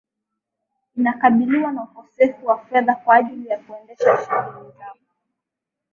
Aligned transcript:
Inakabiliwa 0.97 1.71
na 1.71 1.83
ukosefu 1.83 2.45
wa 2.45 2.65
fedha 2.65 2.95
kwa 2.95 3.15
ajili 3.15 3.47
ya 3.49 3.59
kuendesha 3.59 4.17
shughuli 4.25 4.71
zao 4.79 4.97